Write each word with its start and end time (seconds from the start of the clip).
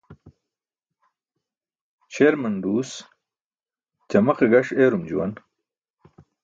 Śerman 2.13 2.55
duus 2.63 2.89
ćamaqe 4.11 4.45
gaṣ 4.51 4.67
eerum 4.81 5.03
juwan. 5.09 5.33